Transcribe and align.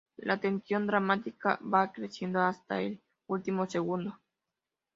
La 0.17 0.39
tensión 0.39 0.87
dramática 0.87 1.59
va 1.61 1.91
creciendo 1.91 2.39
hasta 2.41 2.81
el 2.81 2.99
último 3.27 3.69
segundo. 3.69 4.19